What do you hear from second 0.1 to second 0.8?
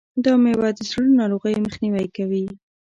دا مېوه د